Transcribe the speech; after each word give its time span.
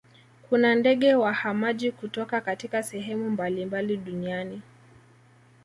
kuna 0.49 0.75
ndege 0.75 1.15
wahamaji 1.15 1.91
kutoka 1.91 2.41
katika 2.41 2.83
sehemu 2.83 3.29
mbalimbali 3.29 3.97
duniani 3.97 4.61